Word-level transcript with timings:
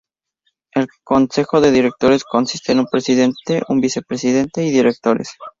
El 0.73 0.87
Consejo 1.03 1.61
de 1.61 1.69
Directores 1.69 2.23
consiste 2.23 2.71
en 2.71 2.79
un 2.79 2.87
Presidente, 2.87 3.61
un 3.67 3.79
Vicepresidente 3.81 4.63
y 4.65 4.71
Directores. 4.71 5.37